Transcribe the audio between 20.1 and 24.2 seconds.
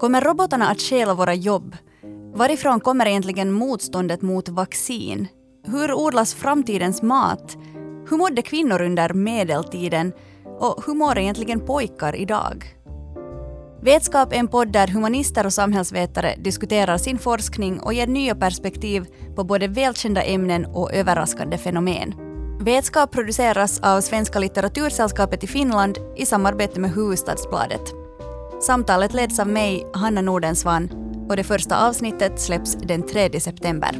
ämnen och överraskande fenomen. Vetskap produceras av